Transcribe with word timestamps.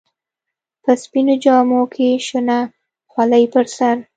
په 0.83 0.91
سپينو 1.03 1.35
جامو 1.43 1.81
کښې 1.93 2.09
شنه 2.27 2.57
خولۍ 3.11 3.43
پر 3.53 3.65
سر. 3.75 3.95